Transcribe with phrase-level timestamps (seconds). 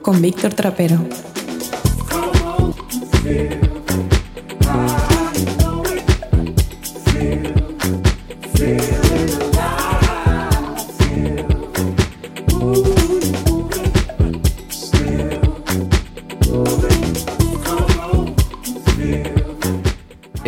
[0.00, 1.27] Con Víctor Trapero.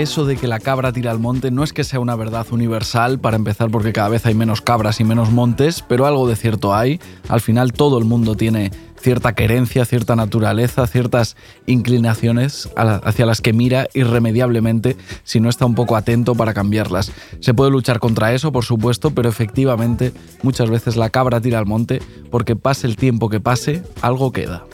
[0.00, 3.18] Eso de que la cabra tira al monte no es que sea una verdad universal,
[3.18, 6.74] para empezar porque cada vez hay menos cabras y menos montes, pero algo de cierto
[6.74, 7.00] hay.
[7.28, 13.52] Al final todo el mundo tiene cierta querencia, cierta naturaleza, ciertas inclinaciones hacia las que
[13.52, 17.12] mira irremediablemente si no está un poco atento para cambiarlas.
[17.40, 21.66] Se puede luchar contra eso, por supuesto, pero efectivamente muchas veces la cabra tira al
[21.66, 24.64] monte porque pase el tiempo que pase, algo queda.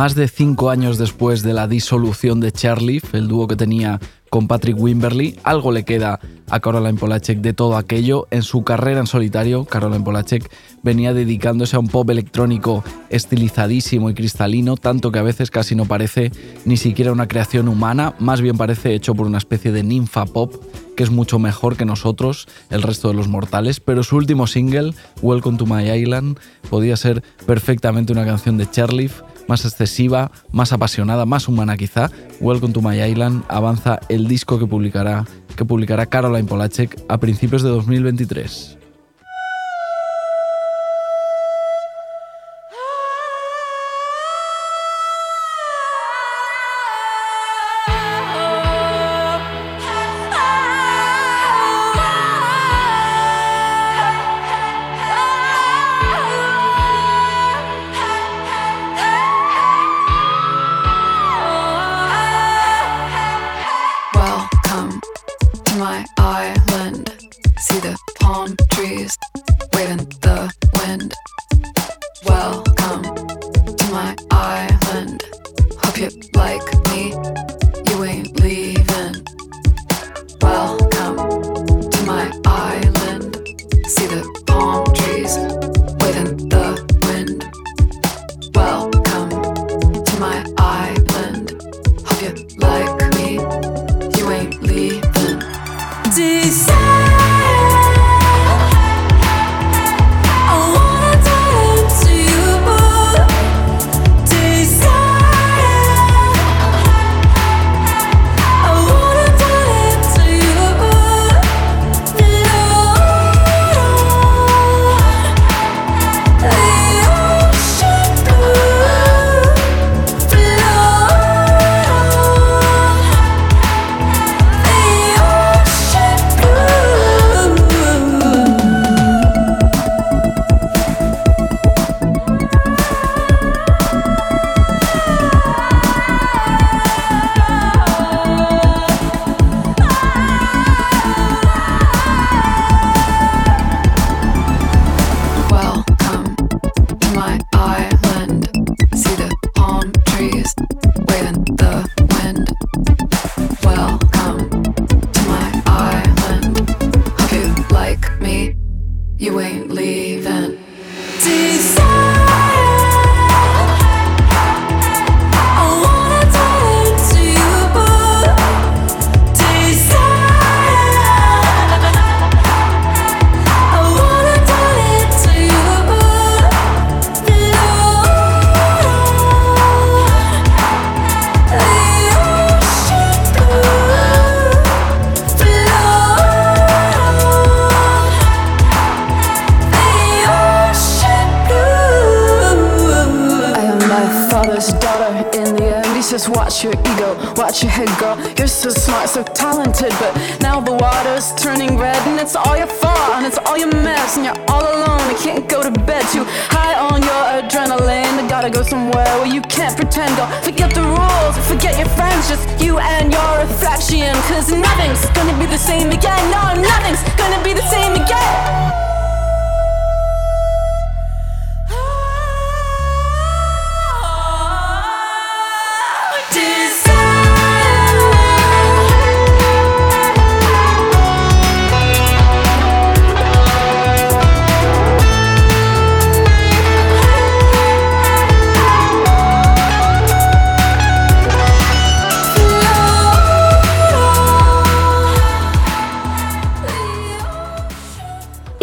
[0.00, 4.48] Más de cinco años después de la disolución de Charlie, el dúo que tenía con
[4.48, 8.26] Patrick Wimberly, algo le queda a Caroline Polachek de todo aquello.
[8.30, 10.50] En su carrera en solitario, Caroline Polachek
[10.82, 15.84] venía dedicándose a un pop electrónico estilizadísimo y cristalino, tanto que a veces casi no
[15.84, 16.32] parece
[16.64, 20.54] ni siquiera una creación humana, más bien parece hecho por una especie de ninfa pop
[20.96, 24.94] que es mucho mejor que nosotros, el resto de los mortales, pero su último single,
[25.20, 29.10] Welcome to My Island, podía ser perfectamente una canción de Charlie
[29.50, 32.08] más excesiva, más apasionada, más humana quizá,
[32.40, 37.64] Welcome to My Island avanza el disco que publicará, que publicará Caroline Polachek a principios
[37.64, 38.79] de 2023.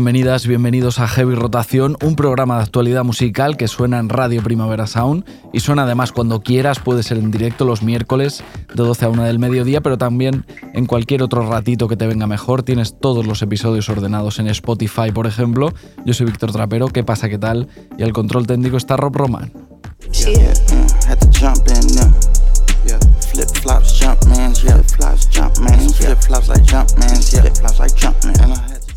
[0.00, 4.86] Bienvenidas, bienvenidos a Heavy Rotación, un programa de actualidad musical que suena en Radio Primavera
[4.86, 8.42] Sound y suena además cuando quieras, puede ser en directo los miércoles
[8.74, 12.26] de 12 a 1 del mediodía, pero también en cualquier otro ratito que te venga
[12.26, 12.62] mejor.
[12.62, 15.74] Tienes todos los episodios ordenados en Spotify, por ejemplo.
[16.06, 17.68] Yo soy Víctor Trapero, ¿qué pasa, qué tal?
[17.98, 19.52] Y al control técnico está Rob Roman.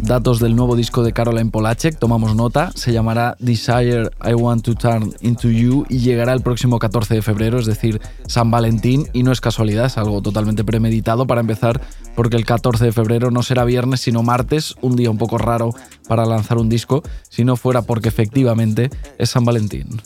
[0.04, 4.76] Datos del nuevo disco de Caroline Polacek, tomamos nota, se llamará Desire I Want to
[4.76, 9.24] Turn Into You y llegará el próximo 14 de febrero, es decir, San Valentín, y
[9.24, 11.82] no es casualidad, es algo totalmente premeditado para empezar,
[12.16, 15.74] porque el 14 de febrero no será viernes, sino martes, un día un poco raro
[16.08, 20.02] para lanzar un disco, si no fuera porque efectivamente es San Valentín.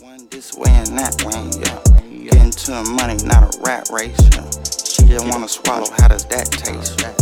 [2.68, 4.18] chasing money, not a rat race.
[4.86, 7.17] She just wanna swallow, how does that taste?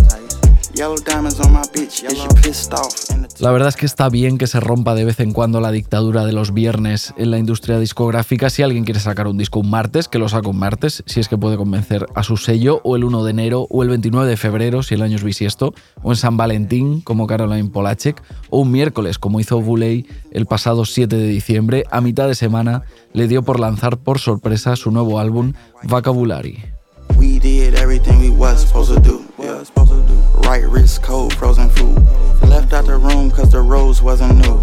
[3.39, 6.25] La verdad es que está bien que se rompa de vez en cuando la dictadura
[6.25, 8.49] de los viernes en la industria discográfica.
[8.49, 11.29] Si alguien quiere sacar un disco un martes, que lo saque un martes, si es
[11.29, 14.35] que puede convencer a su sello, o el 1 de enero, o el 29 de
[14.35, 15.73] febrero, si el año es bisiesto,
[16.03, 20.83] o en San Valentín, como Caroline Polacek, o un miércoles, como hizo Buley el pasado
[20.83, 22.83] 7 de diciembre, a mitad de semana
[23.13, 26.75] le dio por lanzar por sorpresa su nuevo álbum, Vocabulary.
[27.17, 29.34] We did everything we was supposed to do.
[29.63, 30.13] Supposed to do.
[30.47, 31.97] Right wrist, cold, frozen food.
[32.43, 34.53] Left out the room cause the rose wasn't new.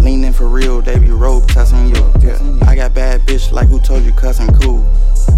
[0.00, 2.12] Leaning for real, they be rope cussing you.
[2.20, 2.38] Yeah.
[2.66, 4.84] I got bad bitch like who told you cussing cool.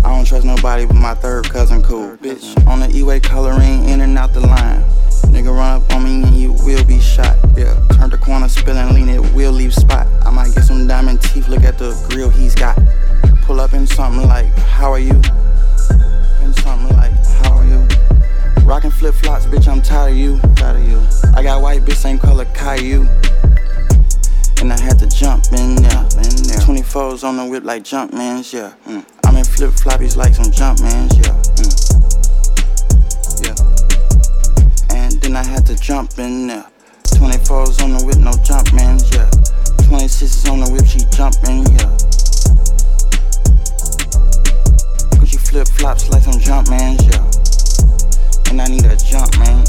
[0.04, 2.16] I don't trust nobody but my third cousin cool.
[2.19, 4.84] Bitch, on the E-way coloring in and out the line.
[5.26, 7.37] Nigga run up on me and you will be shot.
[7.56, 10.06] Yeah, turn the corner, spilling, lean it, will leave spot.
[10.25, 12.78] I might get some diamond teeth, look at the grill he's got.
[13.43, 15.20] Pull up in something like, how are you?
[16.43, 17.12] In something like?
[18.64, 20.38] Rockin' flip flops, bitch, I'm tired of you.
[20.55, 21.03] Tired of you.
[21.35, 23.09] I got white bitch, same color Caillou.
[24.61, 26.06] And I had to jump in there.
[26.23, 26.62] In there.
[26.62, 28.73] 24s on the whip like jump mans, yeah.
[28.87, 29.05] Mm.
[29.25, 31.35] I'm in flip floppies like some jump mans, yeah.
[31.59, 31.73] Mm.
[33.43, 34.97] Yeah.
[34.97, 36.64] And then I had to jump in there.
[37.04, 39.28] 24s on the whip, no jump mans, yeah.
[39.90, 41.90] 26s on the whip, she jumpin', yeah.
[45.19, 47.41] Cause you flip flops like some jump man, yeah.
[48.52, 49.64] And I need a jump man.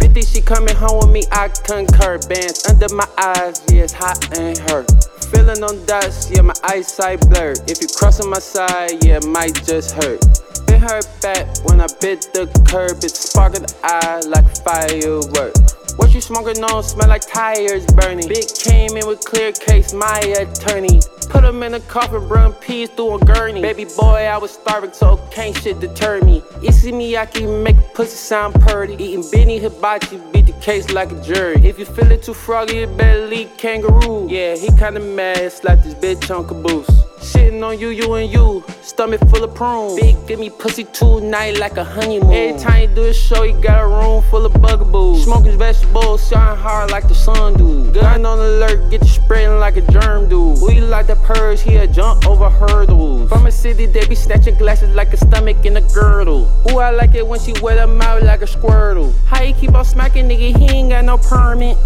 [0.00, 2.16] 50, she coming home with me, I concur.
[2.26, 4.88] Bands under my eyes, yeah, it's hot and hurt.
[5.30, 7.58] Feeling on dust, yeah, my eyesight blurred.
[7.68, 10.24] If you crossing my side, yeah, it might just hurt.
[10.66, 15.76] Been hurt back when I bit the curb, it sparked the eye like fireworks.
[15.98, 18.26] What you smoking on smell like tires burning.
[18.26, 21.00] Big came in with clear case, my attorney.
[21.28, 23.60] Put him in a coffin, run peas through a gurney.
[23.60, 26.42] Baby boy, I was starving, so can't shit deter me.
[26.62, 28.94] You see me, I can make pussy sound purty.
[28.94, 31.56] Eating Benny Hibachi, beat the case like a jury.
[31.66, 34.28] If you feel it too froggy, you better leave kangaroo.
[34.28, 36.90] Yeah, he kinda mad, slap this bitch on caboose.
[37.20, 38.64] Shitting on you, you and you.
[38.82, 40.00] Stomach full of prunes.
[40.00, 42.32] Big, give me pussy tonight like a honeymoon.
[42.32, 45.24] Every time you do a show, you got a room full of bugaboos.
[45.24, 47.90] Smoking vegetables, shine hard like the sun do.
[47.92, 50.56] Gun on alert, get you spreading like a germ do.
[50.64, 53.28] We like the purge, he a jump over hurdles.
[53.28, 56.48] From a city, they be snatching glasses like a stomach in a girdle.
[56.70, 59.12] Ooh, I like it when she wet her mouth like a squirtle.
[59.26, 60.56] How you keep on smacking, nigga?
[60.56, 61.76] He ain't got no permit.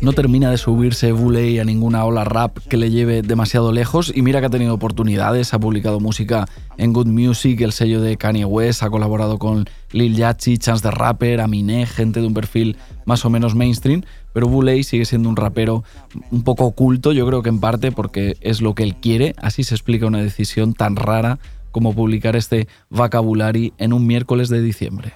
[0.00, 4.38] No termina de subirse Buley a ninguna ola rap que le lleve demasiado lejos mira
[4.38, 6.46] que ha tenido oportunidades, ha publicado música
[6.76, 10.92] en Good Music, el sello de Kanye West, ha colaborado con Lil Yachty, Chance the
[10.92, 15.34] Rapper, Aminé, gente de un perfil más o menos mainstream, pero Buley sigue siendo un
[15.34, 15.82] rapero
[16.30, 19.64] un poco oculto, yo creo que en parte porque es lo que él quiere, así
[19.64, 21.40] se explica una decisión tan rara
[21.72, 25.14] como publicar este vocabulary en un miércoles de diciembre.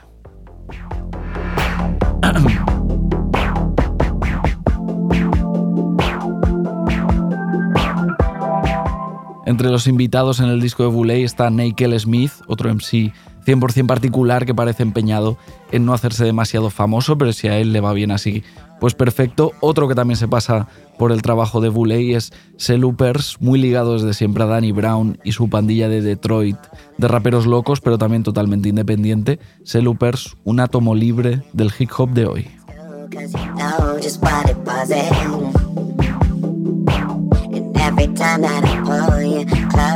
[9.46, 13.12] Entre los invitados en el disco de Boulay está Nickel Smith, otro MC
[13.44, 15.36] 100% particular que parece empeñado
[15.70, 18.42] en no hacerse demasiado famoso, pero si a él le va bien así,
[18.80, 19.52] pues perfecto.
[19.60, 24.14] Otro que también se pasa por el trabajo de Boulay es Selupers, muy ligado desde
[24.14, 26.56] siempre a Danny Brown y su pandilla de Detroit,
[26.98, 29.38] de raperos locos, pero también totalmente independiente.
[29.62, 32.48] Selupers, un átomo libre del hip hop de hoy.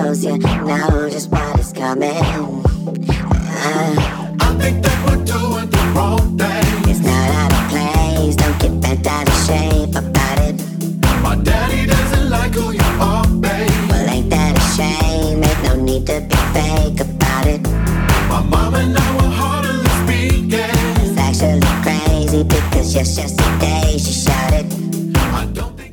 [0.08, 2.10] Close, you know just what is coming.
[3.60, 4.17] Uh,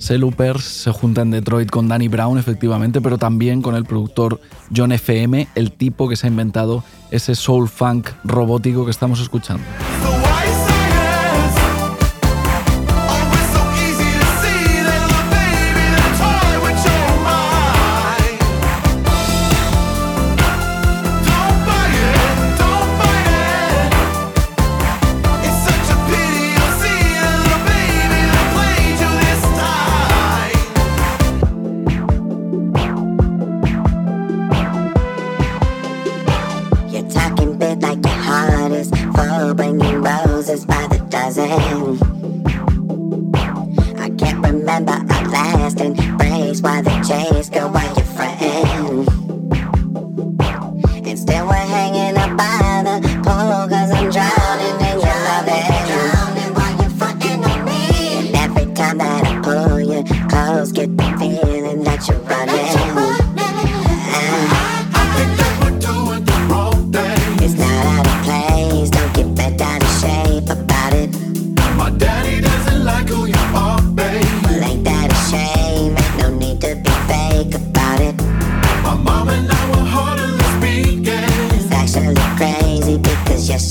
[0.06, 4.40] Selupers se junta en Detroit con Danny Brown, efectivamente, pero también con el productor
[4.76, 9.64] John FM, el tipo que se ha inventado ese soul funk robótico que estamos escuchando.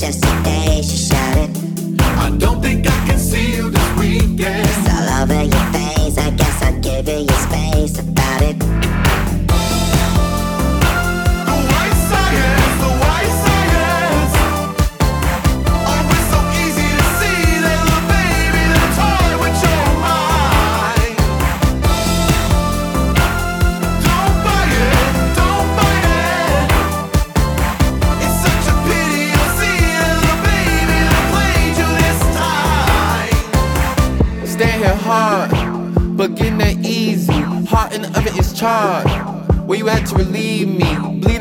[0.05, 0.64] just a thing.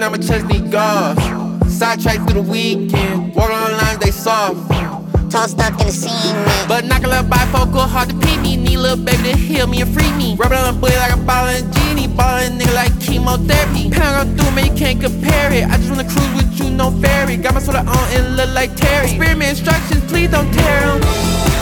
[0.04, 1.16] I'ma Chesney Golf.
[1.66, 4.68] Sidetracked through the weekend, Walk on lines they soft.
[5.30, 6.68] Don't in gonna me.
[6.68, 8.58] But knock a little bifocal, hard to pee me.
[8.58, 10.36] Need a little baby to heal me and free me.
[10.36, 12.06] Rub it on a bully like a ball and genie.
[12.06, 13.90] Ballin' nigga like chemotherapy.
[13.90, 15.64] Pound on through me, can't compare it.
[15.64, 17.38] I just wanna cruise with you, no fairy.
[17.38, 19.06] Got my soda on and look like Terry.
[19.06, 21.53] Experiment instructions, please don't tear them.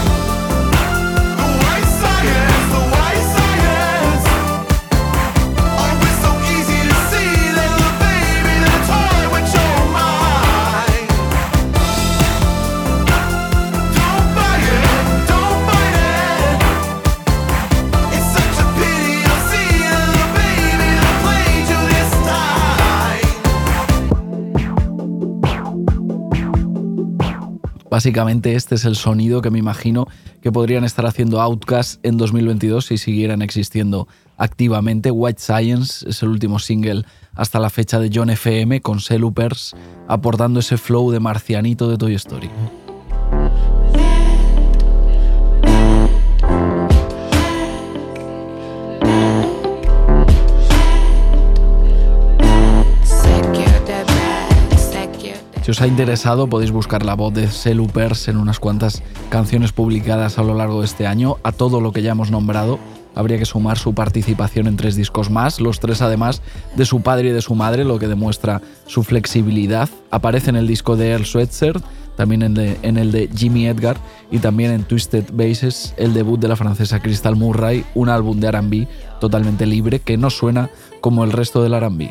[27.93, 30.09] Básicamente este es el sonido que me imagino
[30.41, 34.09] que podrían estar haciendo Outcast en 2022 si siguieran existiendo
[34.39, 35.11] activamente.
[35.11, 39.75] White Science es el último single hasta la fecha de John FM con Selupers
[40.09, 42.49] aportando ese flow de marcianito de Toy Story.
[55.73, 60.39] Si os ha interesado podéis buscar la voz de Selupers en unas cuantas canciones publicadas
[60.39, 61.39] a lo largo de este año.
[61.45, 62.79] A todo lo que ya hemos nombrado
[63.15, 66.43] habría que sumar su participación en tres discos más, los tres además
[66.77, 69.89] de su padre y de su madre, lo que demuestra su flexibilidad.
[70.11, 71.81] Aparece en el disco de Earl Swetzer,
[72.19, 73.97] también en, en, el de Jimmy Edgar
[74.31, 78.53] y también en Twisted Bases, el debut de la francesa Crystal Murray, un álbum de
[78.53, 78.87] RB
[79.21, 80.69] totalmente libre que no suena
[81.01, 82.11] como el resto del RB.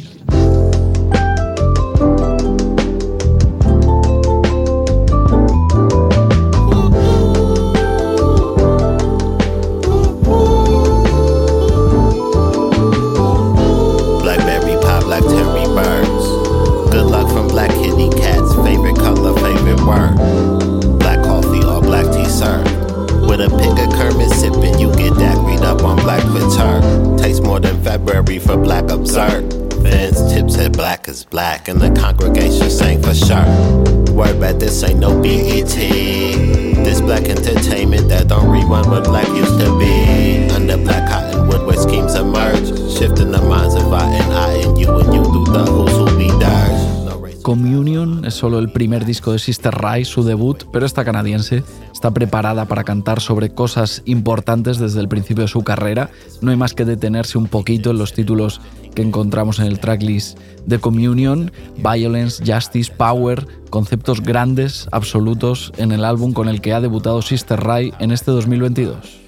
[48.59, 53.19] El primer disco de Sister Rai, su debut, pero esta canadiense está preparada para cantar
[53.19, 56.09] sobre cosas importantes desde el principio de su carrera.
[56.41, 58.61] No hay más que detenerse un poquito en los títulos
[58.95, 66.03] que encontramos en el tracklist de Communion, Violence, Justice, Power, conceptos grandes, absolutos en el
[66.03, 69.20] álbum con el que ha debutado Sister Rai en este 2022.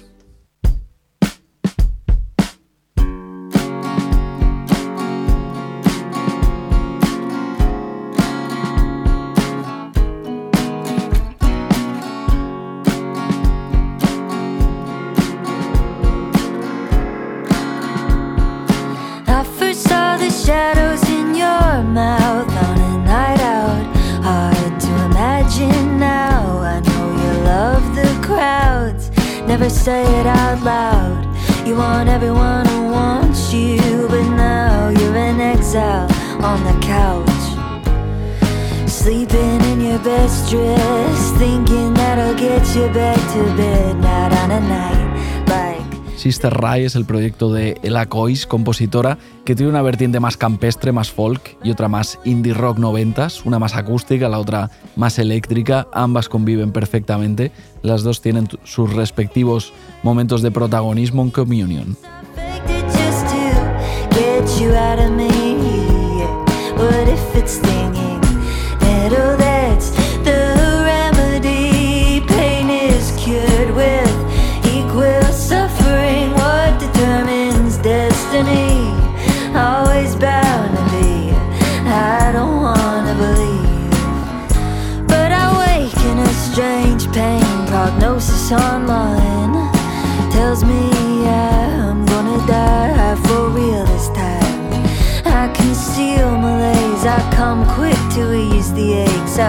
[46.44, 50.92] Sister Rai es el proyecto de Ella Cois, compositora, que tiene una vertiente más campestre,
[50.92, 55.88] más folk y otra más indie rock noventas, una más acústica, la otra más eléctrica,
[55.94, 61.96] ambas conviven perfectamente, las dos tienen sus respectivos momentos de protagonismo en Communion.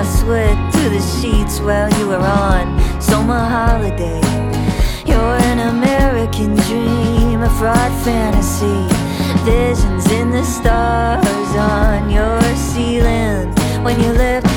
[0.05, 4.21] Sweat through the sheets while you were on summer holiday.
[5.05, 8.87] You're an American dream, a fraud fantasy.
[9.43, 13.53] Visions in the stars on your ceiling.
[13.83, 14.54] When you left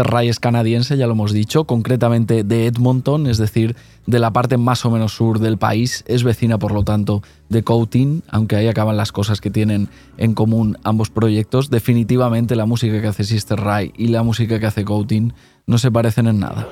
[0.00, 4.32] Sister Ray es canadiense, ya lo hemos dicho, concretamente de Edmonton, es decir, de la
[4.32, 6.04] parte más o menos sur del país.
[6.06, 10.32] Es vecina, por lo tanto, de Coating, aunque ahí acaban las cosas que tienen en
[10.32, 11.68] común ambos proyectos.
[11.68, 15.34] Definitivamente la música que hace Sister Ray y la música que hace Coating
[15.66, 16.66] no se parecen en nada.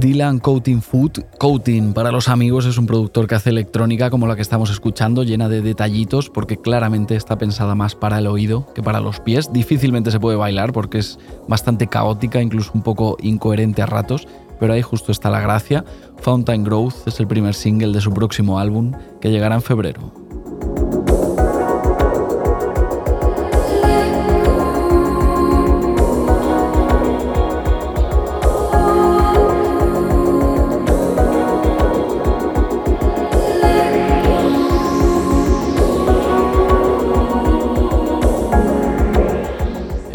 [0.00, 1.24] Dylan Coating Food.
[1.38, 5.24] Coating, para los amigos, es un productor que hace electrónica como la que estamos escuchando,
[5.24, 9.52] llena de detallitos, porque claramente está pensada más para el oído que para los pies.
[9.52, 14.26] Difícilmente se puede bailar porque es bastante caótica, incluso un poco incoherente a ratos,
[14.58, 15.84] pero ahí justo está la gracia.
[16.22, 20.14] Fountain Growth es el primer single de su próximo álbum, que llegará en febrero.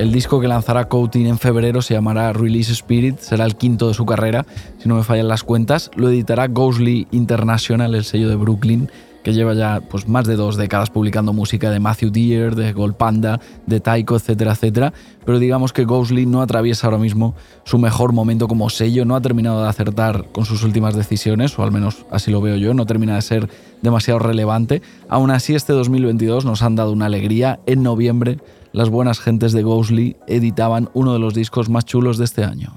[0.05, 3.95] El disco que lanzará Coating en febrero se llamará Release Spirit, será el quinto de
[3.95, 4.45] su carrera,
[4.77, 5.89] si no me fallan las cuentas.
[5.95, 8.87] Lo editará Ghostly International, el sello de Brooklyn,
[9.23, 12.93] que lleva ya pues, más de dos décadas publicando música de Matthew Deere, de Gold
[12.93, 14.93] Panda, de Taiko, etcétera, etcétera.
[15.25, 19.21] Pero digamos que Ghostly no atraviesa ahora mismo su mejor momento como sello, no ha
[19.21, 22.85] terminado de acertar con sus últimas decisiones, o al menos así lo veo yo, no
[22.85, 23.49] termina de ser
[23.81, 24.83] demasiado relevante.
[25.09, 27.59] Aún así, este 2022 nos han dado una alegría.
[27.65, 28.37] En noviembre
[28.75, 32.73] las buenas gentes de Ghostly editaban uno de los discos más chulos de este año.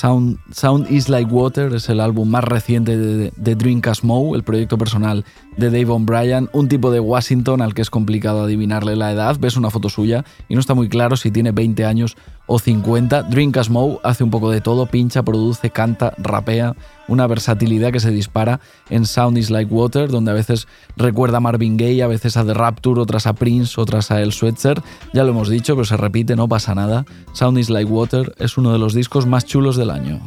[0.00, 4.78] Sound, is Like Water es el álbum más reciente de, de Dreamcast Moe, el proyecto
[4.78, 5.26] personal
[5.58, 9.36] de Dave O'Brien, un tipo de Washington al que es complicado adivinarle la edad.
[9.38, 12.16] Ves una foto suya y no está muy claro si tiene 20 años
[12.52, 13.22] o 50.
[13.22, 16.74] Dreamcast Moe hace un poco de todo, pincha, produce, canta, rapea,
[17.06, 18.58] una versatilidad que se dispara
[18.88, 22.44] en Sound is Like Water, donde a veces recuerda a Marvin Gaye, a veces a
[22.44, 24.82] The Rapture, otras a Prince, otras a El Swetzer.
[25.12, 27.04] Ya lo hemos dicho, pero se repite, no pasa nada.
[27.34, 30.18] Sound is Like Water es uno de los discos más chulos del año.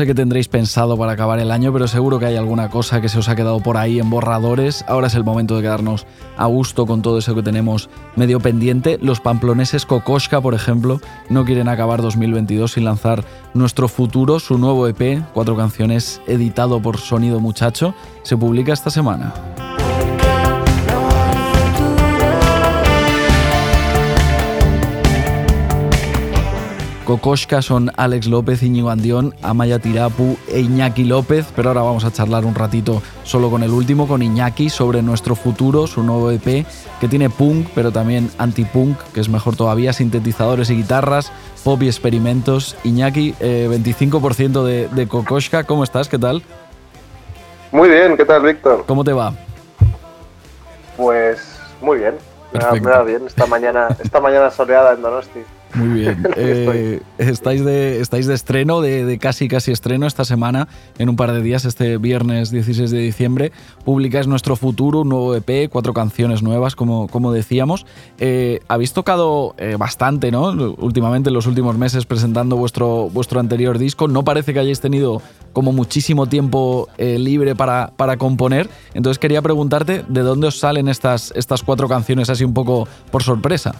[0.00, 3.10] Sé qué tendréis pensado para acabar el año, pero seguro que hay alguna cosa que
[3.10, 4.82] se os ha quedado por ahí en borradores.
[4.88, 6.06] Ahora es el momento de quedarnos
[6.38, 8.98] a gusto con todo eso que tenemos medio pendiente.
[9.02, 14.88] Los pamploneses Kokoschka, por ejemplo, no quieren acabar 2022 sin lanzar Nuestro Futuro, su nuevo
[14.88, 17.92] EP, cuatro canciones editado por Sonido Muchacho.
[18.22, 19.34] Se publica esta semana.
[27.10, 32.12] Kokoschka son Alex López, Íñigo Andión, Amaya Tirapu e Iñaki López, pero ahora vamos a
[32.12, 36.64] charlar un ratito solo con el último, con Iñaki, sobre nuestro futuro, su nuevo EP,
[37.00, 41.32] que tiene punk, pero también anti-punk, que es mejor todavía, sintetizadores y guitarras,
[41.64, 42.76] pop y experimentos.
[42.84, 46.08] Iñaki, eh, 25% de, de Kokoschka, ¿cómo estás?
[46.08, 46.44] ¿Qué tal?
[47.72, 48.84] Muy bien, ¿qué tal, Víctor?
[48.86, 49.34] ¿Cómo te va?
[50.96, 52.14] Pues muy bien.
[52.52, 55.40] Me va bien esta mañana, esta mañana soleada en Donosti.
[55.74, 56.26] Muy bien.
[56.42, 61.16] Eh, estáis, de, estáis de estreno, de, de casi casi estreno esta semana, en un
[61.16, 63.52] par de días, este viernes 16 de diciembre.
[63.84, 67.84] Publicáis Nuestro Futuro, un nuevo EP, cuatro canciones nuevas, como, como decíamos.
[68.18, 70.50] Eh, habéis tocado eh, bastante, ¿no?
[70.78, 74.08] Últimamente, en los últimos meses, presentando vuestro, vuestro anterior disco.
[74.08, 75.20] No parece que hayáis tenido
[75.52, 78.68] como muchísimo tiempo libre para, para componer.
[78.94, 83.22] Entonces quería preguntarte de dónde os salen estas, estas cuatro canciones así un poco por
[83.22, 83.74] sorpresa.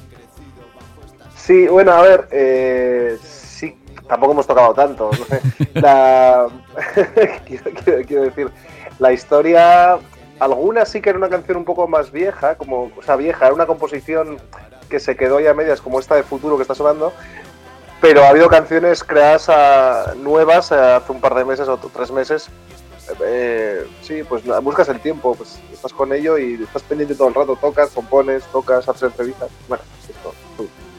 [1.44, 3.76] Sí, bueno, a ver, eh, sí,
[4.09, 5.11] tampoco hemos tocado tanto.
[5.18, 5.40] no sé.
[5.81, 6.46] La,
[7.46, 8.50] quiero, quiero- quiero decir,
[8.98, 9.98] la historia,
[10.38, 13.55] alguna sí que era una canción un poco más vieja, como, o sea, vieja, era
[13.55, 14.38] una composición
[14.88, 17.12] que se quedó ya a medias, como esta de Futuro que está sonando,
[18.00, 22.11] pero ha habido canciones creadas a- nuevas eh, hace un par de meses o tres
[22.11, 22.48] meses.
[23.24, 27.35] Eh, sí, pues buscas el tiempo, pues estás con ello y estás pendiente todo el
[27.35, 29.48] rato, tocas, compones, tocas, haces entrevistas.
[29.68, 30.49] Bueno, esto, tu,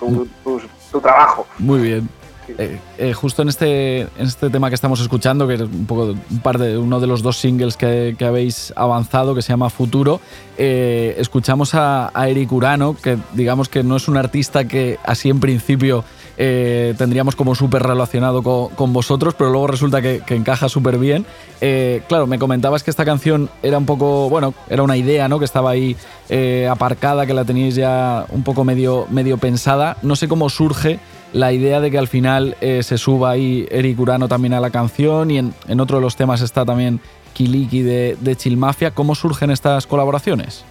[0.07, 0.61] tu- tu-
[0.91, 1.45] tu trabajo.
[1.59, 2.09] Muy bien.
[2.57, 6.15] Eh, eh, justo en este, en este tema que estamos escuchando, que es un poco
[6.29, 9.69] un par de, uno de los dos singles que, que habéis avanzado, que se llama
[9.69, 10.19] Futuro,
[10.57, 15.29] eh, escuchamos a, a Eric Urano, que digamos que no es un artista que así
[15.29, 16.03] en principio
[16.43, 21.23] eh, tendríamos como súper relacionado con, vosotros, pero luego resulta que, encaja súper bien.
[21.62, 25.38] Eh, claro, me comentabas que esta canción era un poco, bueno, era una idea, ¿no?
[25.38, 25.95] Que estaba ahí
[26.30, 29.97] eh, aparcada, que la teníais ya un poco medio, medio pensada.
[30.01, 30.99] No sé cómo surge
[31.32, 35.30] la idea de que al final se suba ahí Eric Urano también a la canción
[35.30, 36.99] y en, en otro de los temas está también
[37.34, 38.89] Kiliki de, de Chill Mafia.
[38.89, 40.65] ¿Cómo surgen estas colaboraciones?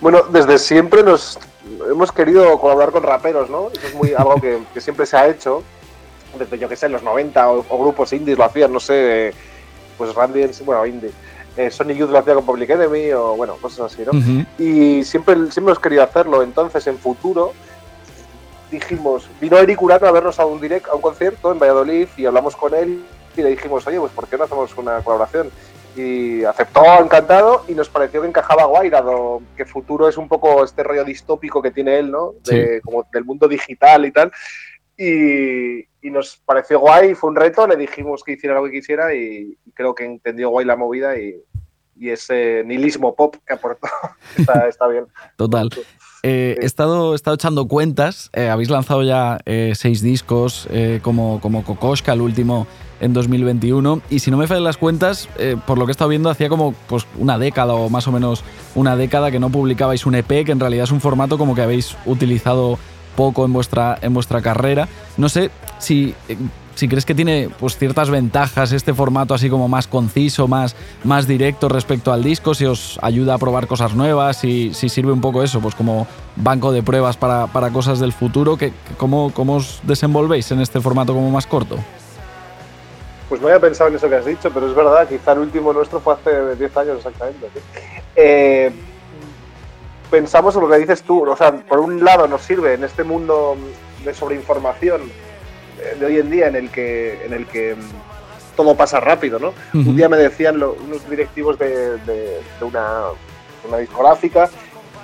[0.00, 1.36] Bueno, desde siempre nos
[1.90, 3.70] hemos querido colaborar con raperos, ¿no?
[3.70, 5.62] Eso es muy algo que, que siempre se ha hecho.
[6.38, 9.32] Desde, yo que sé, en los 90 o, o grupos indies lo hacían, no sé,
[9.96, 11.10] pues Randy, bueno, indie.
[11.56, 14.12] Eh, Sonic Youth lo hacía con Public Enemy o, bueno, cosas así, ¿no?
[14.58, 16.42] Y siempre, siempre hemos querido hacerlo.
[16.42, 17.54] Entonces, en futuro,
[18.70, 22.26] dijimos, vino Eric Urano a vernos a un direct, a un concierto en Valladolid y
[22.26, 23.02] hablamos con él
[23.36, 25.50] y le dijimos, oye, pues ¿por qué no hacemos una colaboración?
[25.96, 30.62] Y aceptó encantado y nos pareció que encajaba guay, dado que futuro es un poco
[30.62, 32.34] este rollo distópico que tiene él, ¿no?
[32.44, 34.30] De, Como del mundo digital y tal.
[34.96, 39.14] Y, y nos pareció guay, fue un reto, le dijimos que hiciera lo que quisiera
[39.14, 41.42] y, y creo que entendió guay la movida y,
[41.98, 43.88] y ese nihilismo pop que aportó
[44.38, 45.06] está, está bien.
[45.36, 45.70] Total.
[46.22, 48.30] Eh, he, estado, he estado echando cuentas.
[48.32, 50.68] eh, habéis lanzado ya eh, seis discos
[51.02, 52.66] como, como Kokoschka, el último
[53.00, 54.02] en 2021.
[54.10, 55.28] Y si no me fallan las cuentas,
[55.66, 58.42] por lo que he estado viendo, hacía como pues, una década o más o menos
[58.74, 61.62] una década que no publicabais un EP, que en realidad es un formato como que
[61.62, 62.78] habéis utilizado
[63.16, 64.88] poco en vuestra, en vuestra carrera.
[65.16, 66.14] No sé si,
[66.76, 71.26] si crees que tiene pues, ciertas ventajas este formato así como más conciso, más, más
[71.26, 75.22] directo respecto al disco, si os ayuda a probar cosas nuevas, si, si sirve un
[75.22, 79.56] poco eso, pues como banco de pruebas para, para cosas del futuro, que, ¿cómo, ¿cómo
[79.56, 81.78] os desenvolvéis en este formato como más corto?
[83.30, 85.72] Pues no había pensado en eso que has dicho, pero es verdad, quizá el último
[85.72, 87.46] nuestro fue hace 10 años exactamente.
[88.14, 88.70] Eh,
[90.10, 93.02] pensamos en lo que dices tú, o sea, por un lado nos sirve en este
[93.02, 93.56] mundo
[94.04, 95.25] de sobreinformación
[95.98, 99.52] de hoy en día en el que, en el que mm, todo pasa rápido, ¿no?
[99.74, 103.02] Un día me decían lo- unos directivos de, de- de una,
[103.68, 104.48] una discográfica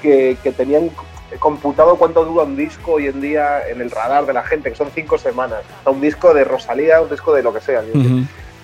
[0.00, 0.90] que, que tenían
[1.38, 4.76] computado cuánto dura un disco hoy en día en el radar de la gente, que
[4.76, 5.60] son cinco semanas.
[5.80, 7.82] O sea, un disco de Rosalía, un disco de lo que sea.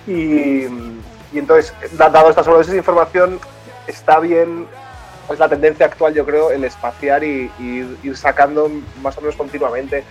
[0.07, 0.13] Y,
[1.33, 3.39] y entonces, da- dado esta sobredosis de información,
[3.87, 4.65] está bien,
[5.31, 8.69] es la tendencia actual, yo creo, el espaciar y, y ir sacando
[9.03, 10.03] más o menos continuamente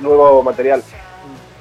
[0.00, 0.82] nuevo material.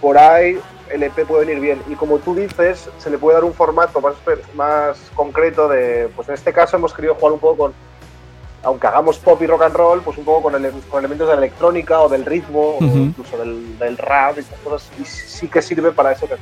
[0.07, 0.57] Por ahí
[0.89, 1.81] el EP puede venir bien.
[1.89, 4.13] Y como tú dices, se le puede dar un formato más,
[4.55, 7.73] más concreto de, pues en este caso hemos querido jugar un poco con,
[8.63, 11.35] aunque hagamos pop y rock and roll, pues un poco con, ele- con elementos de
[11.35, 14.89] la electrónica o del ritmo, o incluso del, del rap y estas cosas.
[14.97, 16.35] Y sí que sirve para eso que.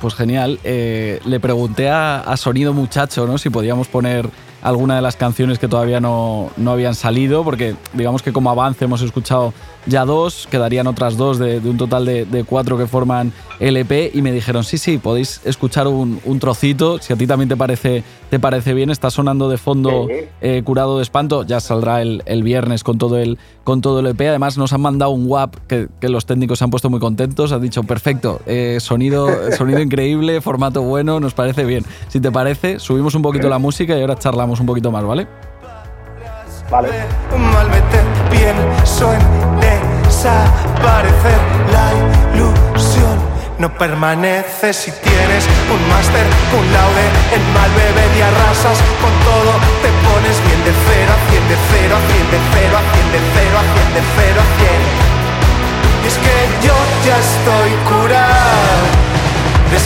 [0.00, 0.58] Pues genial.
[0.64, 3.38] Eh, le pregunté a, a Sonido Muchacho ¿no?
[3.38, 4.28] si podíamos poner
[4.62, 8.84] alguna de las canciones que todavía no, no habían salido, porque digamos que como avance
[8.84, 9.52] hemos escuchado
[9.86, 14.10] ya dos, quedarían otras dos de, de un total de, de cuatro que forman LP
[14.12, 17.56] y me dijeron, sí, sí, podéis escuchar un, un trocito, si a ti también te
[17.56, 20.06] parece, te parece bien, está sonando de fondo
[20.40, 24.06] eh, Curado de Espanto, ya saldrá el, el viernes con todo el, con todo el
[24.06, 27.00] EP, además nos han mandado un WAP que, que los técnicos se han puesto muy
[27.00, 31.84] contentos, han dicho, perfecto, eh, sonido, sonido increíble, formato bueno, nos parece bien.
[32.08, 35.26] Si te parece, subimos un poquito la música y ahora charlamos un poquito más, ¿vale?
[36.70, 36.88] Vale.
[37.36, 39.20] Malvete, pienso en
[39.60, 41.40] desaparecer
[41.72, 41.92] la
[42.34, 43.16] ilusión.
[43.58, 49.52] No permanece si tienes un máster, un laude en mal beber y arrasas con todo.
[49.82, 53.06] Te pones bien de cero a cien, de cero a cien, de cero a cien,
[53.12, 54.80] de cero a cien, de cero a cien.
[56.04, 58.78] Y es que yo ya estoy curado
[59.70, 59.76] de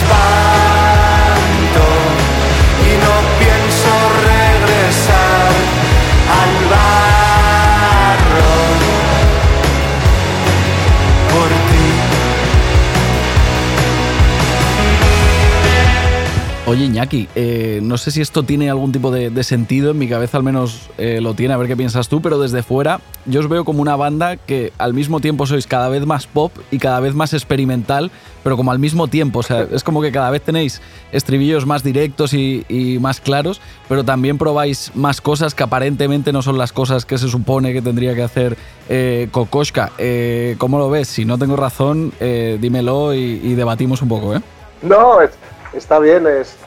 [16.65, 20.37] Oye, Iñaki, eh, no sé si esto tiene algún tipo de, sentido, en mi cabeza
[20.37, 23.49] al menos eh, lo tiene, a ver qué piensas tú, pero desde fuera yo os
[23.49, 27.01] veo como una banda que al mismo tiempo sois cada vez más pop y cada
[27.01, 28.11] vez más experimental,
[28.43, 31.83] pero como al mismo tiempo, o sea, es como que cada vez tenéis estribillos más
[31.83, 33.59] directos y, más claros,
[33.89, 37.81] pero también probáis más cosas que aparentemente no son las cosas que se supone que
[37.81, 38.57] tendría que hacer
[38.87, 39.91] eh, Kokoschka.
[39.97, 41.09] Eh, ¿Cómo lo ves?
[41.09, 44.41] Si no tengo razón, eh, dímelo y, y debatimos un poco, ¿eh?
[44.81, 45.31] No, es-
[45.73, 46.57] está bien, es,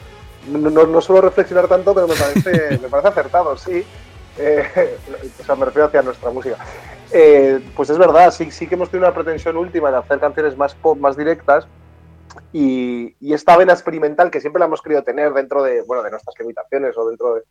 [0.49, 3.85] no, no- suelo reflexionar tanto, pero me parece, me parece acertado, sí.
[4.37, 4.97] eh,
[5.39, 6.57] o sea, me refiero hacia nuestra música.
[7.11, 10.57] Eh, pues es verdad, sí, sí que hemos tenido una pretensión última de hacer canciones
[10.57, 11.67] más pop, más directas,
[12.53, 16.11] y, y esta vena experimental que siempre la hemos querido tener dentro de, bueno, de
[16.11, 17.41] nuestras limitaciones o dentro de...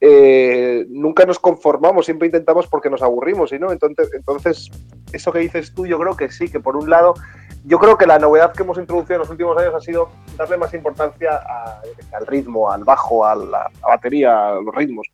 [0.00, 3.72] eh, nunca nos conformamos, siempre intentamos porque nos aburrimos, ¿y no?
[3.72, 4.70] Entonces, entonces,
[5.12, 7.14] eso que dices tú, yo creo que sí, que por un lado,
[7.64, 10.56] yo creo que la novedad que hemos introducido en los últimos años ha sido darle
[10.56, 11.80] más importancia a-
[12.16, 15.06] al ritmo, al bajo, a la, a batería, a los ritmos,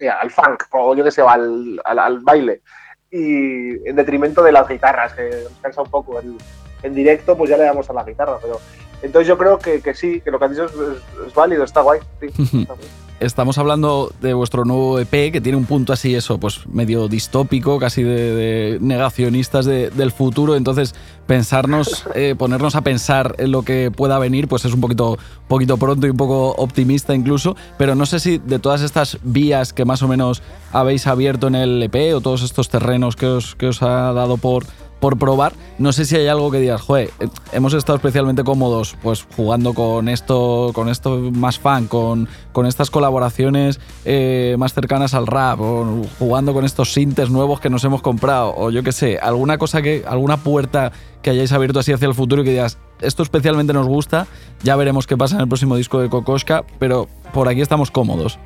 [0.00, 2.62] eh, al funk, o yo qué sé, al, al- al baile,
[3.10, 6.18] y en detrimento de las guitarras, que nos cansa un poco.
[6.20, 6.38] En,
[6.82, 8.58] en directo, pues ya le damos a la guitarra, pero
[9.02, 11.62] entonces yo creo que, que sí, que lo que has dicho es, es- es válido,
[11.64, 12.00] está guay.
[12.20, 12.26] sí,
[12.62, 12.88] está guay.
[13.22, 17.78] Estamos hablando de vuestro nuevo EP que tiene un punto así, eso, pues medio distópico,
[17.78, 20.56] casi de, negacionistas de- del futuro.
[20.56, 20.92] Entonces,
[21.28, 25.76] pensarnos, eh, ponernos a pensar en lo que pueda venir, pues es un poquito, poquito
[25.76, 27.54] pronto y un poco optimista incluso.
[27.78, 30.42] Pero no sé si de todas estas vías que más o menos
[30.72, 34.36] habéis abierto en el EP o todos estos terrenos que os, que os ha dado
[34.36, 34.64] por,
[35.02, 35.52] por probar.
[35.78, 39.74] No sé si hay algo que digas, joder, eh, hemos estado especialmente cómodos pues jugando
[39.74, 45.60] con esto, con esto más fan, con, con estas colaboraciones eh, más cercanas al rap,
[45.60, 49.58] o jugando con estos sintes nuevos que nos hemos comprado, o yo qué sé, alguna
[49.58, 53.24] cosa que, alguna puerta que hayáis abierto así hacia el futuro y que digas, esto
[53.24, 54.28] especialmente nos gusta,
[54.62, 58.38] ya veremos qué pasa en el próximo disco de Kokoschka, pero por aquí estamos cómodos.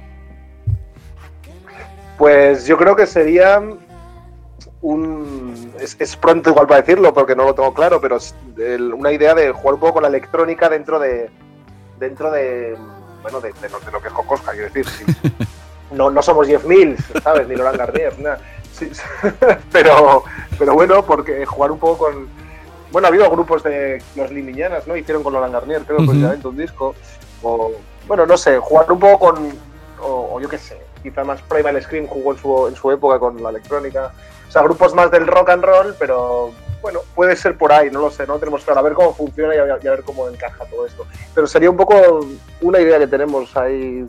[2.17, 3.61] Pues yo creo que sería
[4.83, 5.73] un.
[5.81, 9.13] Es, es pronto igual para decirlo porque no lo tengo claro, pero es el- una
[9.13, 11.31] idea de jugar un poco con la electrónica dentro de.
[11.99, 12.77] dentro de.
[13.23, 14.87] bueno, de, de lo, de lo que es Kokoska, quiero decir.
[14.89, 15.05] sí.
[15.93, 17.47] No, no somos Jeff Mills, ¿sabes?
[17.47, 18.41] Ni Laurent Garnier, nada.
[18.73, 18.91] Sí,
[19.73, 20.25] pero,
[20.59, 22.29] pero bueno, porque jugar un poco con.
[22.91, 24.97] Bueno, ha habido grupos de los Limiñanas, ¿no?
[24.97, 26.07] Hicieron con Laurent Garnier, creo, Ujú.
[26.07, 26.97] precisamente un disco.
[27.41, 27.71] O,
[28.09, 29.49] bueno, no sé, jugar un poco con.
[30.03, 30.77] O, o yo qué sé,
[31.11, 34.13] quizá más Primal Scream jugó en su, en su época con la electrónica.
[34.49, 36.53] O sea, grupos más del rock and roll, pero
[36.83, 38.81] bueno, puede ser por ahí, no lo sé, no tenemos claro.
[38.81, 41.07] A ver cómo funciona y a, y a ver cómo encaja todo esto.
[41.35, 42.27] Pero sería un poco
[42.61, 44.07] una idea que tenemos ahí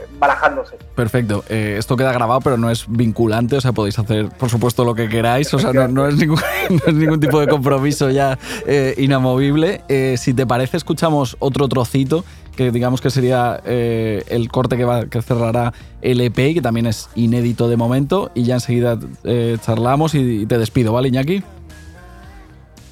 [0.00, 0.76] eh, barajándose.
[0.94, 1.44] Perfecto.
[1.48, 3.56] Eh, esto queda grabado, pero no es vinculante.
[3.56, 5.52] O sea, podéis hacer, por supuesto, lo que queráis.
[5.54, 9.82] O sea, no, no es, ningún, no es ningún tipo de compromiso ya eh, inamovible.
[9.88, 12.24] Eh, si te parece, escuchamos otro trocito
[12.56, 15.72] que digamos que sería eh, el corte que, va, que cerrará
[16.02, 18.30] el EP, que también es inédito de momento.
[18.34, 21.42] Y ya enseguida eh, charlamos y, y te despido, ¿vale, Iñaki?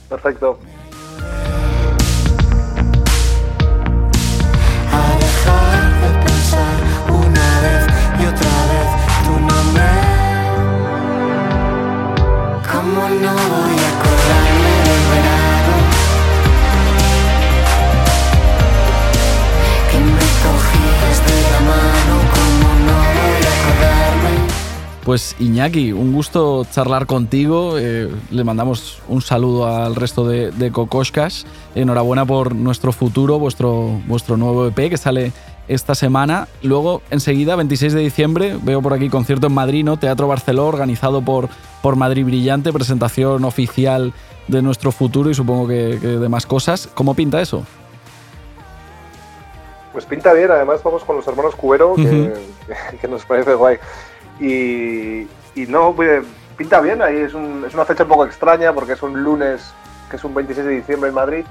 [0.08, 0.58] Perfecto.
[25.08, 27.78] Pues Iñaki, un gusto charlar contigo.
[27.78, 30.70] Eh, le mandamos un saludo al resto de, de.
[31.74, 35.32] Enhorabuena por nuestro futuro, vuestro, vuestro nuevo EP que sale
[35.66, 36.46] esta semana.
[36.62, 39.96] Luego, enseguida, 26 de diciembre, veo por aquí concierto en Madrid, ¿no?
[39.96, 41.48] Teatro Barceló, organizado por,
[41.80, 44.12] por Madrid Brillante, presentación oficial
[44.46, 46.86] de nuestro futuro y supongo que, que de más cosas.
[46.92, 47.64] ¿Cómo pinta eso?
[49.94, 53.78] Pues pinta bien, además vamos con los hermanos Cubero, que nos parece guay.
[54.40, 55.22] Y,
[55.54, 56.24] y no, pues,
[56.56, 59.72] pinta bien, ahí es, un- es una fecha un poco extraña porque es un lunes,
[60.10, 61.44] que es un 26 de diciembre en Madrid,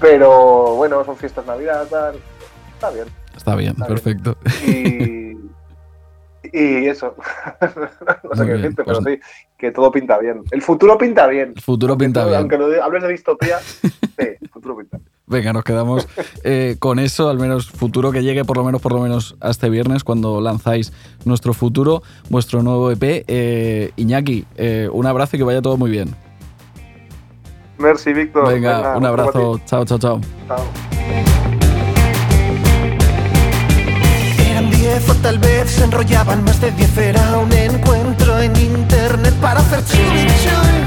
[0.00, 2.16] pero bueno, son fiestas Navidad, tal,
[2.74, 3.06] está bien.
[3.36, 3.94] Está bien, Está bien.
[3.94, 4.36] perfecto.
[4.66, 5.36] Y,
[6.52, 7.14] y eso,
[7.60, 7.78] no sé
[8.22, 9.20] Muy qué bien, decirte, pues- pero sí,
[9.56, 10.42] que todo pinta bien.
[10.50, 11.52] El futuro pinta bien.
[11.56, 12.36] El futuro pinta bien.
[12.38, 15.10] Aunque hables de distopía, sí, el futuro pinta bien.
[15.28, 16.08] Venga, nos quedamos
[16.44, 19.50] eh, con eso, al menos futuro que llegue por lo menos por lo menos a
[19.50, 20.92] este viernes cuando lanzáis
[21.24, 23.24] nuestro futuro, vuestro nuevo EP.
[23.28, 26.14] Eh, Iñaki, eh, un abrazo y que vaya todo muy bien.
[27.78, 28.48] Merci, Víctor.
[28.48, 29.60] Venga, un otro para abrazo.
[29.66, 30.20] Chao, chao, chao.
[30.48, 30.64] Chao.
[34.50, 39.34] Eran diez o tal vez se enrollaban más de diez Era un encuentro en internet
[39.40, 40.80] para hacer chubi chubi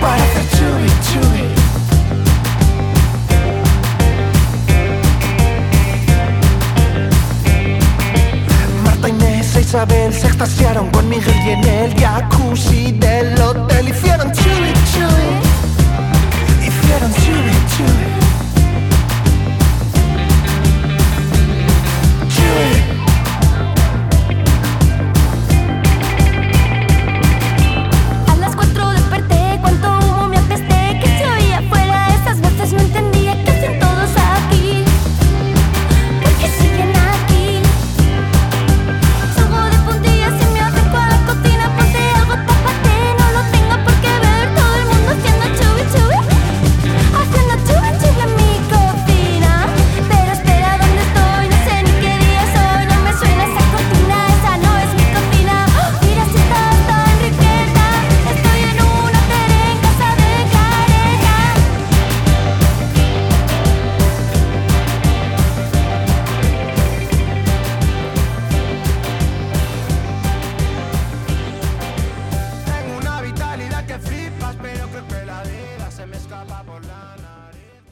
[0.00, 1.59] Para hacer chubi chubi
[9.70, 13.88] Isabel se extasiaron con Miguel y en el jacuzzi del hotel.
[13.88, 18.29] Hicieron chubi chubi Hicieron chubi chubi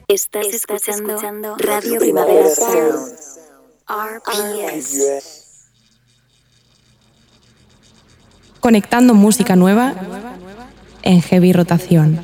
[0.09, 3.13] Estás, escuchando, Radio Primavera Sound.
[3.87, 5.03] RPS.
[8.59, 9.93] Conectando música nueva
[11.03, 12.19] en heavy rotación.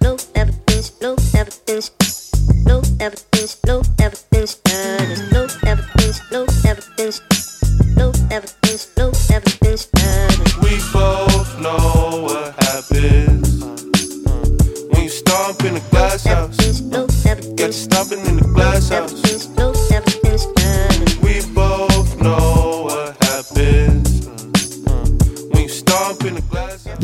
[0.00, 0.16] Low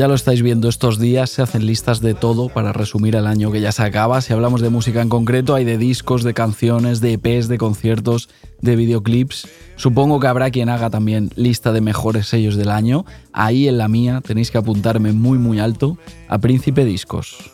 [0.01, 3.53] Ya lo estáis viendo estos días, se hacen listas de todo para resumir el año
[3.53, 4.23] que ya se acaba.
[4.23, 8.31] Si hablamos de música en concreto, hay de discos, de canciones, de EPs, de conciertos,
[8.63, 9.47] de videoclips.
[9.77, 13.05] Supongo que habrá quien haga también lista de mejores sellos del año.
[13.35, 15.99] Ahí en la mía tenéis que apuntarme muy muy alto
[16.29, 17.53] a Príncipe Discos.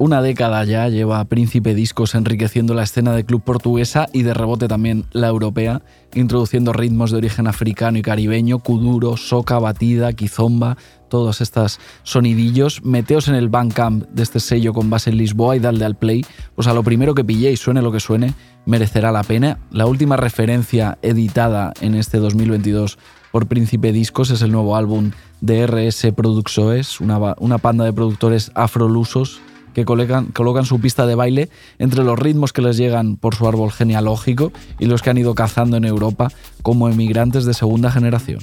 [0.00, 4.66] Una década ya lleva Príncipe Discos enriqueciendo la escena de club portuguesa y de rebote
[4.66, 5.82] también la europea,
[6.14, 10.78] introduciendo ritmos de origen africano y caribeño, kuduro, soca, batida, kizomba,
[11.10, 12.82] todos estos sonidillos.
[12.82, 16.24] Meteos en el Bandcamp de este sello con base en Lisboa y dadle al play,
[16.54, 18.32] pues a lo primero que pilléis, suene lo que suene,
[18.64, 19.58] merecerá la pena.
[19.70, 22.96] La última referencia editada en este 2022
[23.32, 25.10] por Príncipe Discos es el nuevo álbum
[25.42, 29.42] de RS Productions, una, una panda de productores afrolusos
[29.74, 31.48] que colocan, su pista de baile
[31.78, 35.34] entre los ritmos que les llegan por su árbol genealógico y los que han ido
[35.34, 36.30] cazando en Europa
[36.62, 38.40] como emigrantes de segunda generación.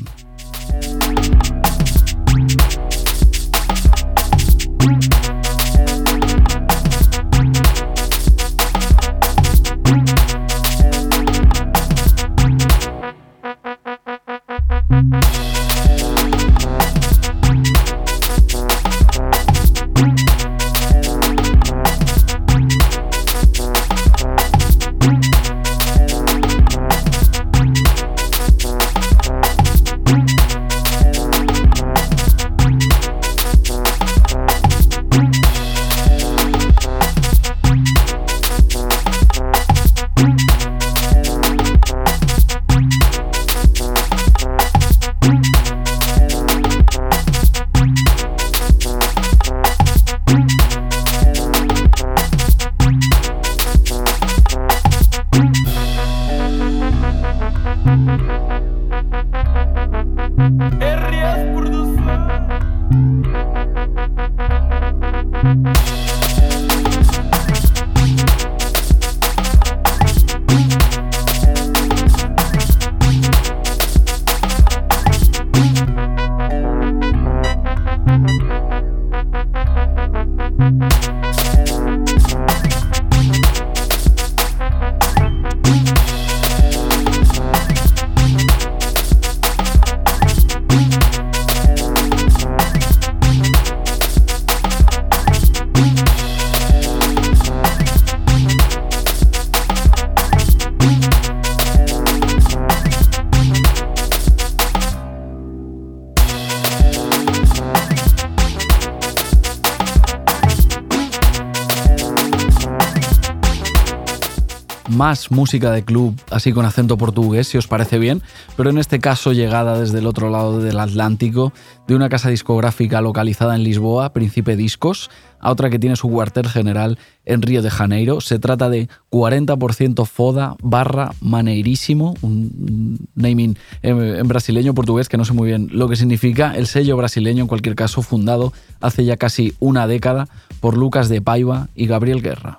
[114.98, 118.24] Más música de club, así con acento portugués, si os parece bien,
[118.58, 121.54] pero en este caso llegada desde el otro lado del Atlántico,
[121.88, 126.48] de una casa discográfica localizada en Lisboa, Príncipe Discos, a otra que tiene su cuartel
[126.48, 128.22] general en Río de Janeiro.
[128.22, 135.34] Se trata de 40% foda barra maneirísimo, un naming en, brasileño portugués que no sé
[135.34, 136.54] muy bien lo que significa.
[136.56, 140.28] El sello brasileño, en cualquier caso, fundado hace ya casi una década
[140.60, 142.58] por Lucas de Paiva y Gabriel Guerra.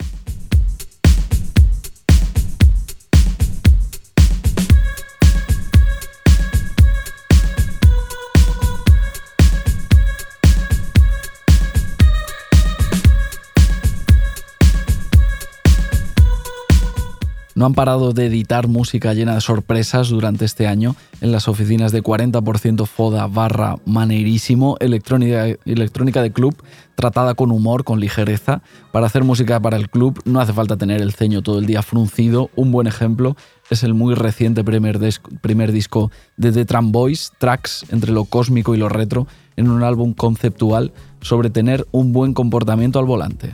[17.59, 21.91] No han parado de editar música llena de sorpresas durante este año en las oficinas
[21.91, 26.55] de 40% Foda barra Maneirísimo, electrónica, electrónica de club,
[26.95, 28.63] tratada con humor, con ligereza.
[28.93, 31.83] Para hacer música para el club no hace falta tener el ceño todo el día
[31.83, 32.49] fruncido.
[32.55, 33.37] Un buen ejemplo
[33.71, 35.01] es el muy reciente primer,
[35.41, 39.83] primer disco de The Tram Boys, tracks entre lo cósmico y lo retro, en un
[39.83, 40.93] álbum conceptual
[41.23, 43.51] sobre tener un buen comportamiento al volante.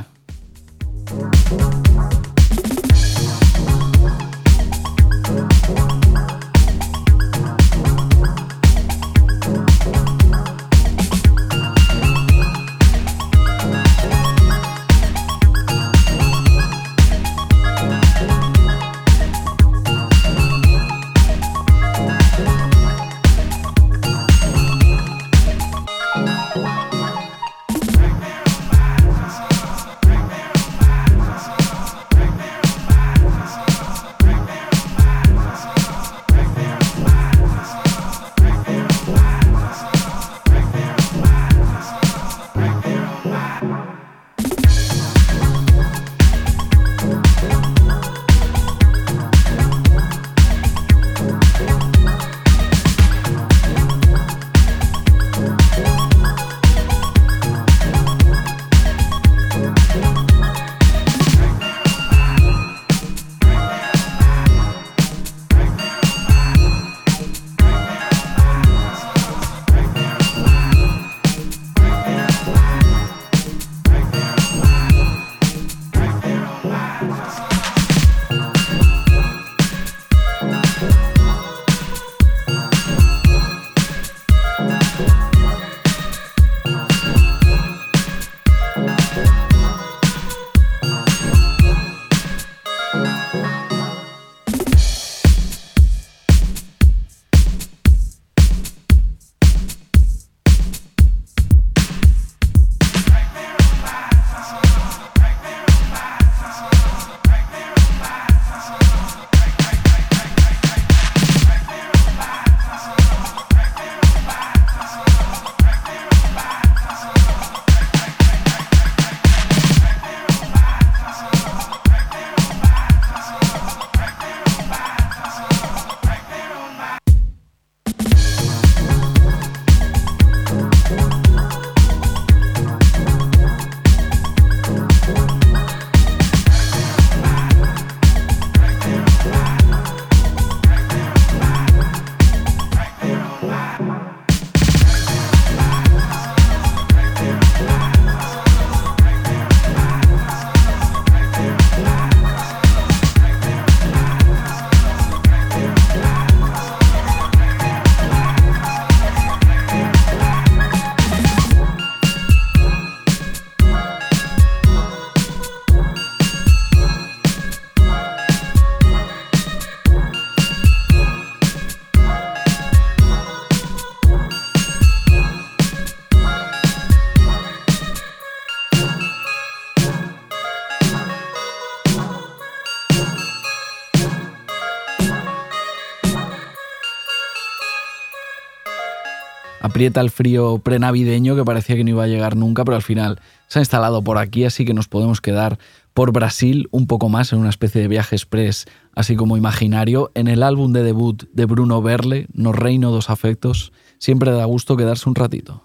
[189.75, 193.19] Aprieta el frío prenavideño que parecía que no iba a llegar nunca, pero al final
[193.49, 195.59] se ha instalado por aquí, así que nos podemos quedar
[195.95, 200.13] por Brasil un poco más en una especie de viaje express, así como imaginario.
[200.15, 204.77] En el álbum de debut de Bruno Berle, No Reino dos Afectos, siempre da gusto
[204.77, 205.65] quedarse un ratito.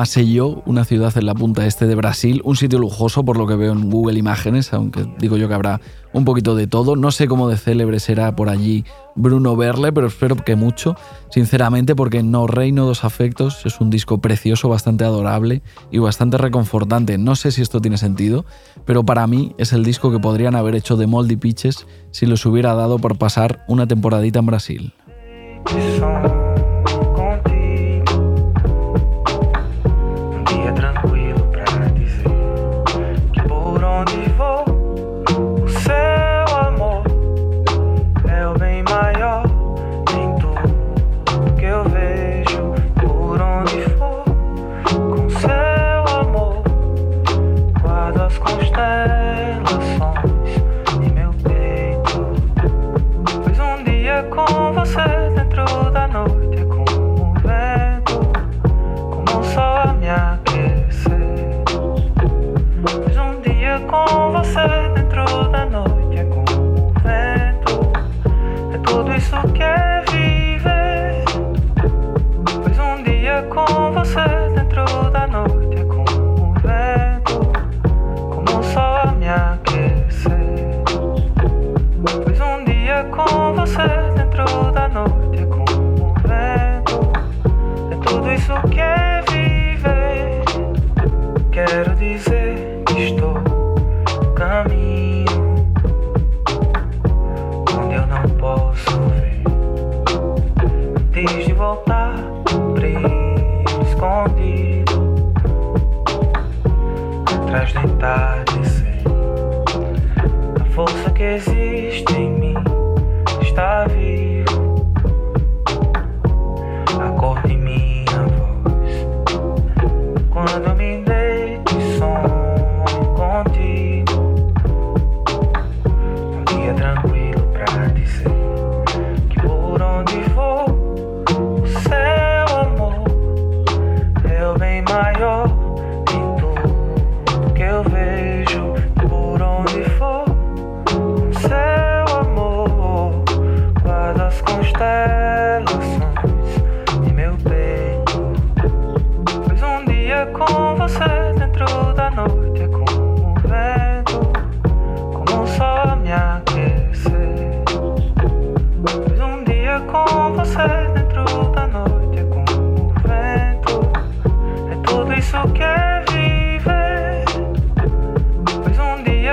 [0.00, 3.54] Maceió, una ciudad en la punta este de Brasil, un sitio lujoso por lo que
[3.54, 5.82] veo en Google Imágenes, aunque digo yo que habrá
[6.14, 6.96] un poquito de todo.
[6.96, 10.96] No sé cómo de célebre será por allí Bruno Verle, pero espero que mucho,
[11.28, 17.18] sinceramente, porque No Reino dos Afectos es un disco precioso, bastante adorable y bastante reconfortante.
[17.18, 18.46] No sé si esto tiene sentido,
[18.86, 22.46] pero para mí es el disco que podrían haber hecho de Moldy Pitches si los
[22.46, 24.94] hubiera dado por pasar una temporadita en Brasil.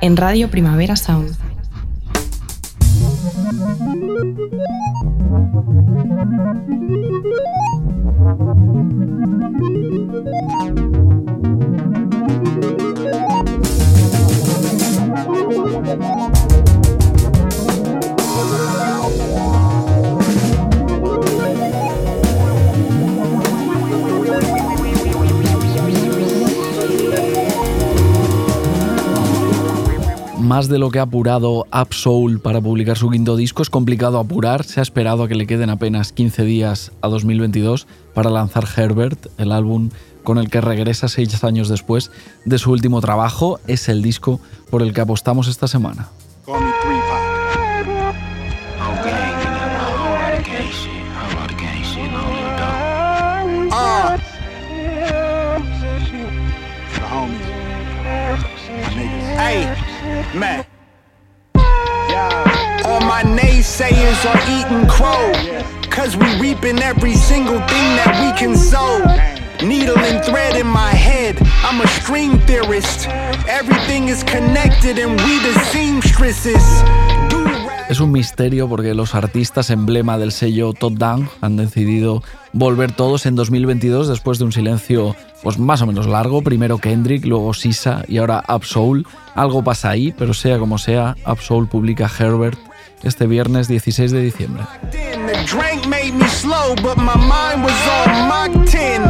[0.00, 1.45] en Radio Primavera Sound.
[30.56, 34.64] Más de lo que ha apurado Soul para publicar su quinto disco, es complicado apurar.
[34.64, 39.26] Se ha esperado a que le queden apenas 15 días a 2022 para lanzar Herbert,
[39.36, 39.90] el álbum
[40.24, 42.10] con el que regresa seis años después
[42.46, 43.60] de su último trabajo.
[43.66, 44.40] Es el disco
[44.70, 46.08] por el que apostamos esta semana.
[60.36, 60.64] Man.
[62.84, 65.32] All my naysayers are eating crow.
[65.90, 68.98] Cause we reaping every single thing that we can sow.
[69.66, 73.08] Needle and thread in my head, I'm a string theorist.
[73.48, 76.62] Everything is connected and we the seamstresses.
[77.88, 82.22] Es un misterio porque los artistas emblema del sello Top Down han decidido
[82.52, 86.42] volver todos en 2022 después de un silencio pues más o menos largo.
[86.42, 89.04] Primero Kendrick, luego Sisa y ahora Absol.
[89.34, 92.58] Algo pasa ahí, pero sea como sea, Absol publica Herbert
[93.02, 94.64] este viernes 16 de diciembre.
[95.46, 99.02] drank made me slow, but my mind was on Mach 10.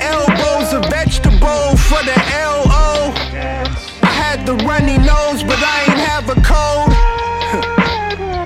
[0.00, 3.12] Elbows a vegetable for the LO.
[4.02, 6.92] I had the runny nose, but I ain't have a cold.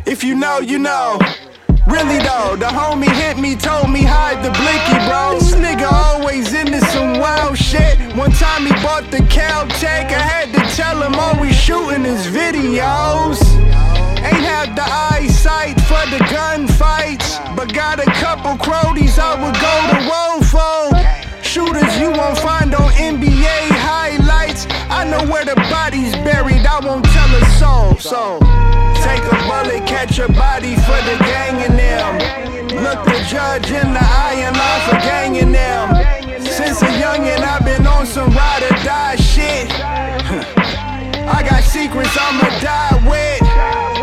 [0.07, 1.19] if you know, you know.
[1.87, 5.35] Really though, the homie hit me, told me hide the blicky, bro.
[5.35, 7.99] This nigga always into some wild shit.
[8.15, 12.27] One time he bought the Caltech, I had to tell him oh, always shooting his
[12.29, 13.43] videos.
[14.23, 19.75] Ain't have the eyesight for the gunfights, but got a couple cronies I would go
[19.91, 21.43] to war for.
[21.43, 23.72] Shooters you won't find on NBA.
[25.03, 27.99] I know where the body's buried, I won't tell a soul.
[27.99, 28.39] So
[29.03, 32.23] take a bullet, catch a body for the gang in them.
[32.87, 35.91] Look the judge in the eye and lie for ganging them.
[36.47, 39.75] Since a youngin', I've been on some ride or die shit.
[41.27, 43.43] I got secrets I'ma die with.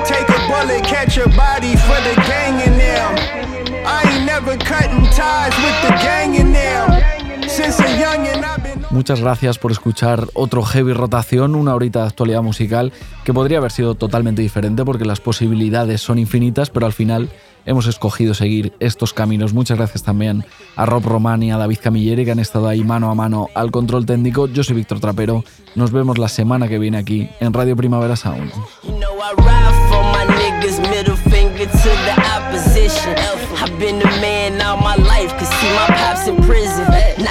[0.03, 3.87] Take a bullet, catch a body for the gang in them.
[3.87, 7.47] I ain't never cutting ties with the gang in them.
[7.47, 8.58] Since a youngin', I've
[8.91, 12.91] Muchas gracias por escuchar otro Heavy Rotación, una horita de actualidad musical
[13.23, 17.29] que podría haber sido totalmente diferente porque las posibilidades son infinitas, pero al final
[17.67, 19.53] hemos escogido seguir estos caminos.
[19.53, 20.43] Muchas gracias también
[20.75, 23.69] a Rob Román y a David Camilleri que han estado ahí mano a mano al
[23.69, 24.47] control técnico.
[24.47, 25.43] Yo soy Víctor Trapero.
[25.75, 28.51] Nos vemos la semana que viene aquí en Radio Primavera Sound.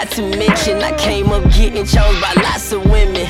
[0.08, 3.26] Not to mention, I came up getting chose by lots of women.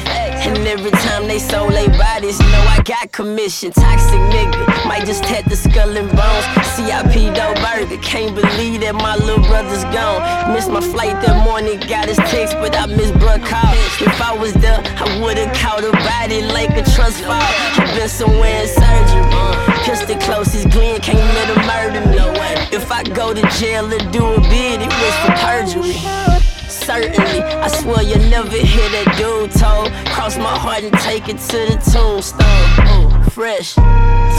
[0.46, 3.72] And every time they sold their bodies, know I got commission.
[3.72, 6.46] Toxic nigga, might just tat the skull and bones.
[6.76, 10.52] CIP dough burger, can't believe that my little brother's gone.
[10.54, 13.74] Missed my flight that morning, got his text, but I missed bruh call.
[13.98, 17.42] If I was there, I would've caught a body like a trust fall.
[17.74, 19.26] I've been somewhere in surgery.
[19.82, 22.18] Pistol closest Glenn can't let him murder me.
[22.70, 26.37] If I go to jail and do a bid, it was for perjury.
[26.88, 29.92] Certainly, I swear you'll never hear that dude told.
[30.08, 32.48] Cross my heart and take it to the tombstone.
[32.96, 33.76] Ooh, fresh.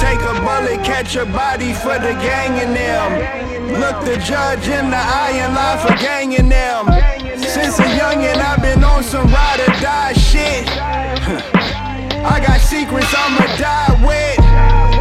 [0.02, 3.78] Take a bullet, catch a body for the gang in them.
[3.78, 6.90] Look the judge in the eye and lie for ganging them.
[7.38, 10.66] Since a youngin', I've been on some ride or die shit.
[12.34, 14.42] I got secrets I'ma die with.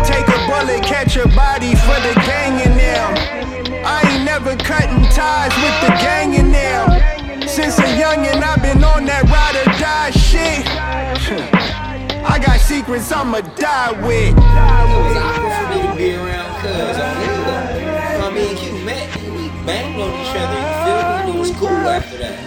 [0.05, 3.09] Take a bullet, catch a body for the gang in them.
[3.89, 7.18] I ain't never cutting ties with the gang in them.
[7.59, 10.63] Since a youngin', I've been on that ride or die shit.
[12.23, 14.39] I got secrets I'ma die with.
[14.39, 18.23] For me to be around on nigga.
[18.23, 21.35] I mean, you met, and we banged on each other, you feel me?
[21.35, 22.39] It was cool after that.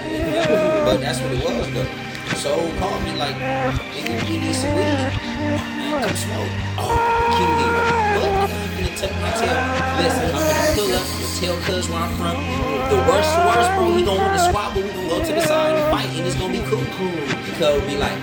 [0.88, 1.91] But that's what it was though.
[2.39, 5.12] So called me like, nigga, you need some weed.
[5.91, 6.55] Come smoke.
[6.80, 6.95] Oh,
[7.36, 7.84] King Hero.
[8.16, 8.47] What?
[8.47, 9.59] I'm gonna tuck my tail.
[9.99, 11.01] Listen, I'm gonna pull up, I'm
[11.42, 12.38] tell cuz where I'm from.
[12.94, 15.42] The worst worst, bro, he gonna want to swap, but we gonna go to the
[15.42, 16.86] side and fight, and it's gonna be cool.
[17.58, 18.18] Cuz be like,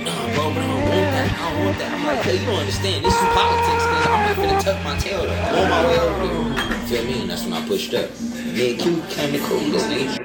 [0.00, 1.28] nah, bro, but I don't want that.
[1.36, 1.92] I don't want that.
[1.92, 3.04] I'm like, cuz you don't understand.
[3.04, 5.20] This is politics, cuz I'm not gonna tuck my tail.
[5.20, 6.86] On my way over there.
[6.88, 7.20] Feel me?
[7.22, 8.08] And that's when I pushed up.
[8.10, 10.16] And Q came to cool this nigga.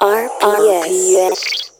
[0.00, 1.77] RPS.